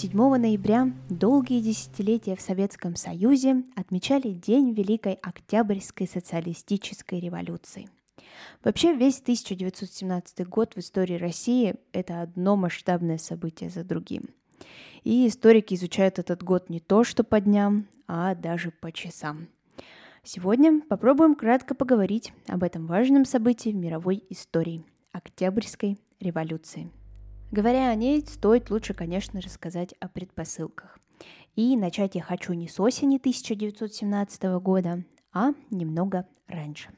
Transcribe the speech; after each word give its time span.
7 0.00 0.14
ноября 0.14 0.90
долгие 1.10 1.60
десятилетия 1.60 2.34
в 2.34 2.40
Советском 2.40 2.96
Союзе 2.96 3.64
отмечали 3.76 4.30
День 4.30 4.72
Великой 4.72 5.12
Октябрьской 5.12 6.08
социалистической 6.08 7.20
революции. 7.20 7.86
Вообще 8.64 8.94
весь 8.94 9.20
1917 9.20 10.48
год 10.48 10.72
в 10.72 10.78
истории 10.78 11.18
России– 11.18 11.74
это 11.92 12.22
одно 12.22 12.56
масштабное 12.56 13.18
событие 13.18 13.68
за 13.68 13.84
другим. 13.84 14.30
И 15.04 15.28
историки 15.28 15.74
изучают 15.74 16.18
этот 16.18 16.42
год 16.42 16.70
не 16.70 16.80
то 16.80 17.04
что 17.04 17.22
по 17.22 17.38
дням, 17.38 17.86
а 18.08 18.34
даже 18.34 18.70
по 18.70 18.92
часам. 18.92 19.48
Сегодня 20.22 20.80
попробуем 20.80 21.34
кратко 21.34 21.74
поговорить 21.74 22.32
об 22.48 22.62
этом 22.62 22.86
важном 22.86 23.26
событии 23.26 23.68
в 23.68 23.76
мировой 23.76 24.24
истории– 24.30 24.82
Октябрьской 25.12 25.98
революции– 26.20 26.90
Говоря 27.50 27.90
о 27.90 27.96
ней, 27.96 28.24
стоит 28.28 28.70
лучше, 28.70 28.94
конечно, 28.94 29.40
рассказать 29.40 29.92
о 29.98 30.06
предпосылках. 30.06 31.00
И 31.56 31.76
начать 31.76 32.14
я 32.14 32.22
хочу 32.22 32.52
не 32.52 32.68
с 32.68 32.78
осени 32.78 33.16
1917 33.16 34.42
года, 34.62 35.02
а 35.32 35.50
немного 35.68 36.28
раньше. 36.46 36.90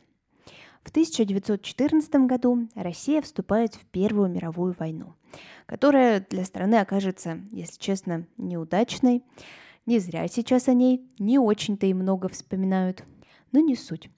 В 0.83 0.91
1914 0.91 2.15
году 2.27 2.69
Россия 2.75 3.23
вступает 3.23 3.75
в 3.77 3.87
Первую 3.87 4.29
мировую 4.29 4.75
войну, 4.79 5.15
которая 5.65 6.21
для 6.29 6.45
страны 6.45 6.75
окажется, 6.75 7.41
если 7.51 7.81
честно, 7.81 8.27
неудачной. 8.37 9.25
Не 9.87 10.01
зря 10.01 10.29
сейчас 10.29 10.69
о 10.69 10.75
ней 10.75 11.09
не 11.19 11.39
очень-то 11.39 11.87
и 11.87 11.95
много 11.95 12.29
вспоминают, 12.29 13.05
но 13.53 13.61
не 13.61 13.75
суть. 13.75 14.11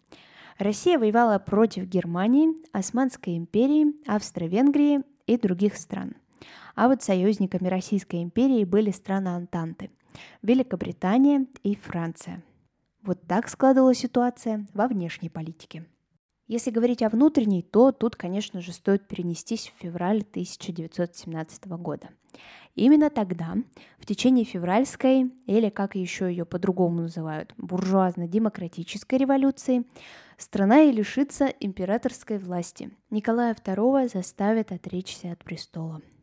Россия 0.58 0.98
воевала 0.98 1.38
против 1.38 1.84
Германии, 1.84 2.48
Османской 2.72 3.36
империи, 3.36 3.94
Австро-Венгрии 4.08 5.02
и 5.26 5.36
других 5.36 5.76
стран– 5.76 6.14
а 6.74 6.88
вот 6.88 7.02
союзниками 7.02 7.68
Российской 7.68 8.22
империи 8.22 8.64
были 8.64 8.90
страны 8.90 9.28
Антанты– 9.28 9.90
Великобритания 10.42 11.46
и 11.62 11.76
Франция. 11.76 12.42
Вот 13.02 13.20
так 13.26 13.48
складывалась 13.48 13.98
ситуация 13.98 14.66
во 14.72 14.88
внешней 14.88 15.28
политике. 15.28 15.86
Если 16.46 16.70
говорить 16.70 17.02
о 17.02 17.08
внутренней, 17.08 17.62
то 17.62 17.90
тут, 17.90 18.16
конечно 18.16 18.60
же, 18.60 18.72
стоит 18.72 19.08
перенестись 19.08 19.72
в 19.74 19.82
февраль 19.82 20.20
1917 20.20 21.66
года. 21.68 22.10
Именно 22.74 23.08
тогда, 23.08 23.54
в 23.98 24.04
течение 24.04 24.44
февральской, 24.44 25.32
или 25.46 25.70
как 25.70 25.94
еще 25.94 26.28
ее 26.28 26.44
по-другому 26.44 27.02
называют, 27.02 27.54
буржуазно-демократической 27.56 29.14
революции, 29.14 29.84
страна 30.36 30.82
и 30.82 30.92
лишится 30.92 31.46
императорской 31.46 32.36
власти. 32.38 32.90
Николая 33.10 33.54
II 33.54 34.10
заставят 34.12 34.70
отречься 34.70 35.32
от 35.32 35.42
престола– 35.44 36.02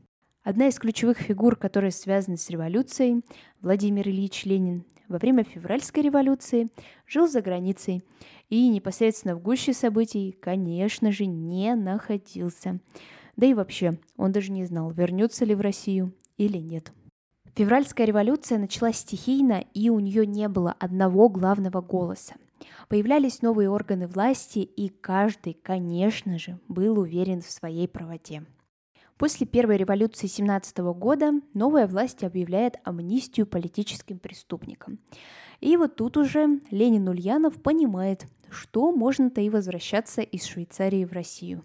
Одна 0.43 0.69
из 0.69 0.79
ключевых 0.79 1.19
фигур, 1.19 1.55
которые 1.55 1.91
связаны 1.91 2.35
с 2.35 2.49
революцией, 2.49 3.21
Владимир 3.61 4.09
Ильич 4.09 4.43
Ленин, 4.45 4.85
во 5.07 5.19
время 5.19 5.43
февральской 5.43 6.01
революции 6.01 6.69
жил 7.05 7.27
за 7.27 7.41
границей 7.41 8.03
и 8.49 8.67
непосредственно 8.69 9.35
в 9.35 9.41
гуще 9.43 9.73
событий, 9.73 10.35
конечно 10.41 11.11
же, 11.11 11.27
не 11.27 11.75
находился. 11.75 12.79
Да 13.35 13.45
и 13.45 13.53
вообще, 13.53 13.99
он 14.17 14.31
даже 14.31 14.51
не 14.51 14.65
знал, 14.65 14.89
вернется 14.89 15.45
ли 15.45 15.53
в 15.53 15.61
Россию 15.61 16.11
или 16.37 16.57
нет. 16.57 16.91
Февральская 17.53 18.07
революция 18.07 18.57
началась 18.57 18.97
стихийно, 18.97 19.63
и 19.75 19.91
у 19.91 19.99
нее 19.99 20.25
не 20.25 20.47
было 20.47 20.75
одного 20.79 21.29
главного 21.29 21.81
голоса. 21.81 22.33
Появлялись 22.87 23.43
новые 23.43 23.69
органы 23.69 24.07
власти, 24.07 24.59
и 24.59 24.89
каждый, 24.89 25.53
конечно 25.53 26.39
же, 26.39 26.57
был 26.67 26.97
уверен 26.97 27.41
в 27.41 27.51
своей 27.51 27.87
правоте. 27.87 28.43
После 29.21 29.45
первой 29.45 29.77
революции 29.77 30.25
17 30.25 30.79
года 30.95 31.33
новая 31.53 31.85
власть 31.85 32.23
объявляет 32.23 32.77
амнистию 32.83 33.45
политическим 33.45 34.17
преступникам. 34.17 34.97
И 35.59 35.77
вот 35.77 35.95
тут 35.95 36.17
уже 36.17 36.59
Ленин 36.71 37.07
Ульянов 37.07 37.61
понимает, 37.61 38.25
что 38.49 38.91
можно-то 38.91 39.39
и 39.39 39.51
возвращаться 39.51 40.21
из 40.21 40.45
Швейцарии 40.45 41.05
в 41.05 41.13
Россию. 41.13 41.63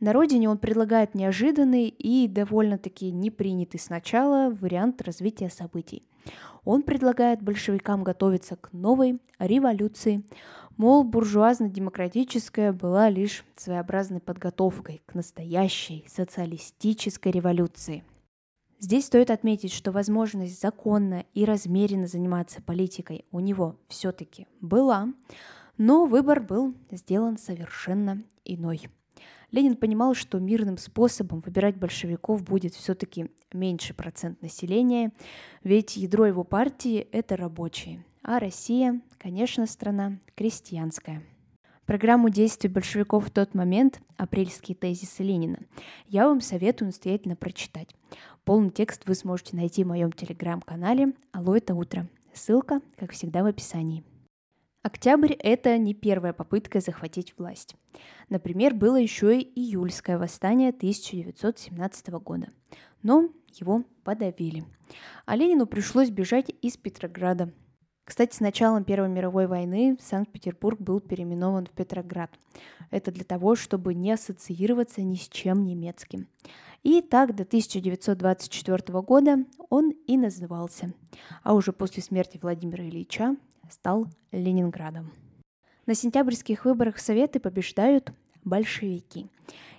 На 0.00 0.14
родине 0.14 0.48
он 0.48 0.56
предлагает 0.56 1.14
неожиданный 1.14 1.88
и 1.88 2.26
довольно-таки 2.26 3.10
непринятый 3.10 3.80
сначала 3.80 4.48
вариант 4.48 5.02
развития 5.02 5.50
событий. 5.50 6.08
Он 6.64 6.82
предлагает 6.82 7.42
большевикам 7.42 8.02
готовиться 8.04 8.56
к 8.56 8.72
новой 8.72 9.20
революции, 9.38 10.24
Мол, 10.76 11.04
буржуазно-демократическая 11.04 12.72
была 12.72 13.08
лишь 13.08 13.44
своеобразной 13.56 14.20
подготовкой 14.20 15.02
к 15.06 15.14
настоящей 15.14 16.04
социалистической 16.08 17.30
революции. 17.30 18.02
Здесь 18.80 19.06
стоит 19.06 19.30
отметить, 19.30 19.72
что 19.72 19.92
возможность 19.92 20.60
законно 20.60 21.24
и 21.32 21.44
размеренно 21.44 22.08
заниматься 22.08 22.60
политикой 22.60 23.24
у 23.30 23.38
него 23.38 23.76
все-таки 23.86 24.48
была, 24.60 25.12
но 25.78 26.06
выбор 26.06 26.40
был 26.40 26.74
сделан 26.90 27.38
совершенно 27.38 28.22
иной. 28.44 28.88
Ленин 29.54 29.76
понимал, 29.76 30.14
что 30.14 30.40
мирным 30.40 30.76
способом 30.78 31.38
выбирать 31.38 31.76
большевиков 31.76 32.42
будет 32.42 32.74
все-таки 32.74 33.30
меньше 33.52 33.94
процент 33.94 34.42
населения, 34.42 35.12
ведь 35.62 35.96
ядро 35.96 36.26
его 36.26 36.42
партии– 36.42 37.06
это 37.12 37.36
рабочие, 37.36 38.04
а 38.24 38.40
Россия, 38.40 39.00
конечно, 39.16 39.68
страна 39.68 40.18
крестьянская. 40.34 41.22
Программу 41.86 42.30
действий 42.30 42.68
большевиков 42.68 43.28
в 43.28 43.30
тот 43.30 43.54
момент, 43.54 44.00
апрельские 44.16 44.74
тезисы 44.74 45.22
Ленина, 45.22 45.60
я 46.08 46.26
вам 46.26 46.40
советую 46.40 46.86
настоятельно 46.86 47.36
прочитать. 47.36 47.94
Полный 48.44 48.70
текст 48.70 49.06
вы 49.06 49.14
сможете 49.14 49.54
найти 49.54 49.84
в 49.84 49.86
моем 49.86 50.10
телеграм-канале 50.10 51.12
«Алло, 51.30 51.56
это 51.56 51.76
утро». 51.76 52.08
Ссылка, 52.32 52.80
как 52.96 53.12
всегда, 53.12 53.44
в 53.44 53.46
описании. 53.46 54.02
Октябрь– 54.84 55.32
это 55.38 55.78
не 55.78 55.94
первая 55.94 56.34
попытка 56.34 56.78
захватить 56.78 57.32
власть. 57.38 57.74
Например, 58.28 58.74
было 58.74 58.96
еще 58.96 59.38
и 59.38 59.60
июльское 59.60 60.18
восстание 60.18 60.68
1917 60.68 62.08
года. 62.20 62.48
Но 63.02 63.30
его 63.54 63.84
подавили. 64.04 64.66
А 65.24 65.36
Ленину 65.36 65.66
пришлось 65.66 66.10
бежать 66.10 66.52
из 66.60 66.76
Петрограда, 66.76 67.50
кстати, 68.04 68.36
с 68.36 68.40
началом 68.40 68.84
Первой 68.84 69.08
мировой 69.08 69.46
войны 69.46 69.96
Санкт-Петербург 69.98 70.78
был 70.78 71.00
переименован 71.00 71.64
в 71.64 71.70
Петроград. 71.70 72.30
Это 72.90 73.10
для 73.10 73.24
того, 73.24 73.56
чтобы 73.56 73.94
не 73.94 74.12
ассоциироваться 74.12 75.00
ни 75.00 75.14
с 75.14 75.26
чем 75.30 75.64
немецким. 75.64 76.28
И 76.82 77.00
так 77.00 77.34
до 77.34 77.44
1924 77.44 79.00
года 79.00 79.46
он 79.70 79.92
и 80.06 80.18
назывался, 80.18 80.92
а 81.42 81.54
уже 81.54 81.72
после 81.72 82.02
смерти 82.02 82.38
Владимира 82.42 82.84
Ильича 82.84 83.36
стал 83.70 84.06
Ленинградом. 84.32 85.12
На 85.86 85.94
сентябрьских 85.94 86.64
выборах 86.64 86.98
Советы 86.98 87.40
побеждают 87.40 88.12
большевики. 88.44 89.26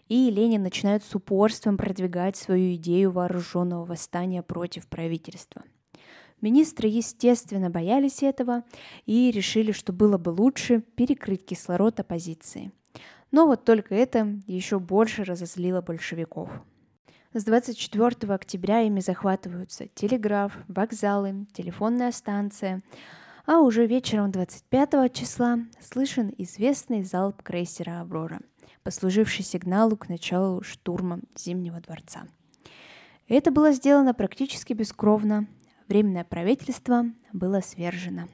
И 0.08 0.30
Ленин 0.30 0.62
начинает 0.62 1.04
с 1.04 1.16
упорством 1.16 1.78
продвигать 1.78 2.36
свою 2.36 2.76
идею 2.76 3.12
вооруженного 3.12 3.86
восстания 3.86 4.44
против 4.44 4.88
правительства– 4.88 5.64
Министры, 6.42 6.88
естественно, 6.88 7.70
боялись 7.70 8.22
этого 8.22 8.64
и 9.06 9.32
решили, 9.32 9.72
что 9.72 9.94
было 9.94 10.18
бы 10.18 10.30
лучше 10.30 10.82
перекрыть 10.96 11.46
кислород 11.46 12.00
оппозиции. 12.00 12.72
Но 13.32 13.48
вот 13.48 13.66
только 13.66 13.96
это 13.96 14.40
еще 14.46 14.80
больше 14.80 15.24
разозлило 15.24 15.82
большевиков. 15.82 16.50
С 17.34 17.44
24 17.44 18.34
октября 18.34 18.82
ими 18.82 19.00
захватываются 19.00 19.88
телеграф, 19.88 20.58
вокзалы, 20.68 21.48
телефонная 21.54 22.12
станция, 22.12 22.82
а 23.46 23.60
уже 23.60 23.86
вечером 23.86 24.32
25 24.32 25.14
числа 25.14 25.60
слышен 25.80 26.34
известный 26.38 27.04
залп 27.04 27.44
крейсера 27.44 28.02
«Аврора», 28.02 28.42
послуживший 28.84 29.46
сигналу 29.46 29.98
к 29.98 30.10
началу 30.10 30.64
штурма 30.64 31.20
Зимнего 31.38 31.80
дворца. 31.80 32.28
Это 33.28 33.52
было 33.52 33.72
сделано 33.72 34.14
практически 34.14 34.74
бескровно, 34.74 35.48
Временное 35.88 36.24
правительство 36.24 37.06
было 37.32 37.62
свержено. 37.62 38.28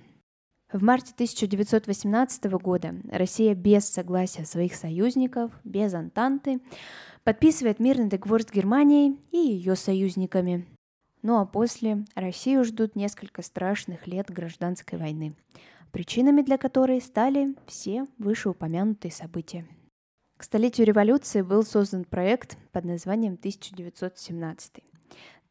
В 0.71 0.81
марте 0.81 1.11
1918 1.13 2.45
года 2.53 2.95
Россия 3.11 3.53
без 3.55 3.85
согласия 3.89 4.45
своих 4.45 4.73
союзников, 4.75 5.51
без 5.65 5.93
Антанты, 5.93 6.61
подписывает 7.25 7.79
мирный 7.79 8.07
договор 8.07 8.43
с 8.43 8.49
Германией 8.49 9.19
и 9.31 9.37
ее 9.37 9.75
союзниками. 9.75 10.65
Ну 11.21 11.39
а 11.39 11.45
после 11.45 12.05
Россию 12.15 12.63
ждут 12.63 12.95
несколько 12.95 13.41
страшных 13.41 14.07
лет 14.07 14.29
гражданской 14.29 14.97
войны, 14.97 15.35
причинами 15.91 16.41
для 16.41 16.57
которой 16.57 17.01
стали 17.01 17.55
все 17.67 18.05
вышеупомянутые 18.17 19.11
события. 19.11 19.67
К 20.37 20.43
столетию 20.43 20.87
революции 20.87 21.41
был 21.41 21.63
создан 21.63 22.03
проект 22.03 22.57
под 22.71 22.85
названием 22.85 23.33
1917. 23.33 24.83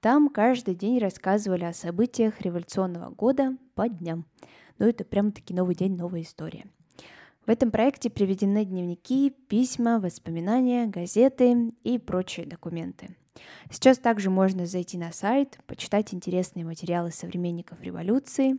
Там 0.00 0.28
каждый 0.28 0.74
день 0.74 0.98
рассказывали 0.98 1.64
о 1.64 1.72
событиях 1.72 2.40
революционного 2.40 3.10
года 3.10 3.56
по 3.74 3.88
дням– 3.88 4.26
но 4.80 4.88
это 4.88 5.04
прям-таки 5.04 5.54
новый 5.54 5.76
день, 5.76 5.94
новая 5.94 6.22
история. 6.22 6.64
В 7.46 7.50
этом 7.50 7.70
проекте 7.70 8.10
приведены 8.10 8.64
дневники, 8.64 9.30
письма, 9.30 10.00
воспоминания, 10.00 10.86
газеты 10.86 11.72
и 11.84 11.98
прочие 11.98 12.46
документы. 12.46 13.16
Сейчас 13.70 13.98
также 13.98 14.30
можно 14.30 14.66
зайти 14.66 14.98
на 14.98 15.12
сайт, 15.12 15.58
почитать 15.66 16.14
интересные 16.14 16.64
материалы 16.64 17.10
современников 17.10 17.80
революции, 17.82 18.56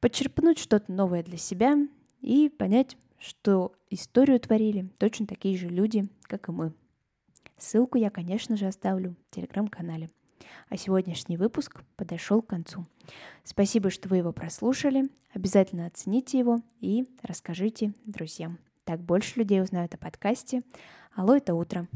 подчерпнуть 0.00 0.58
что-то 0.58 0.92
новое 0.92 1.22
для 1.22 1.38
себя 1.38 1.76
и 2.20 2.48
понять, 2.48 2.96
что 3.18 3.72
историю 3.90 4.38
творили 4.40 4.88
точно 4.98 5.26
такие 5.26 5.56
же 5.56 5.68
люди, 5.68 6.08
как 6.22 6.48
и 6.48 6.52
мы. 6.52 6.72
Ссылку 7.58 7.96
я, 7.98 8.10
конечно 8.10 8.56
же, 8.56 8.66
оставлю 8.66 9.16
в 9.30 9.34
телеграм-канале. 9.34 10.10
А 10.68 10.76
сегодняшний 10.76 11.36
выпуск 11.36 11.82
подошел 11.96 12.42
к 12.42 12.48
концу. 12.48 12.86
Спасибо, 13.44 13.90
что 13.90 14.08
вы 14.08 14.18
его 14.18 14.32
прослушали. 14.32 15.08
Обязательно 15.32 15.86
оцените 15.86 16.38
его 16.38 16.60
и 16.80 17.06
расскажите 17.22 17.92
друзьям. 18.04 18.58
Так 18.84 19.00
больше 19.00 19.38
людей 19.38 19.62
узнают 19.62 19.94
о 19.94 19.98
подкасте. 19.98 20.62
Алло, 21.14 21.36
это 21.36 21.54
утро. 21.54 21.88